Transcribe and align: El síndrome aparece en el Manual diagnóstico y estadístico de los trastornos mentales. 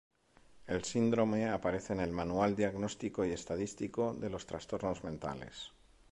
El 0.65 0.83
síndrome 0.83 1.45
aparece 1.47 1.93
en 1.93 1.99
el 1.99 2.09
Manual 2.11 2.55
diagnóstico 2.55 3.23
y 3.23 3.33
estadístico 3.33 4.15
de 4.15 4.31
los 4.31 4.47
trastornos 4.47 5.03
mentales. 5.03 5.73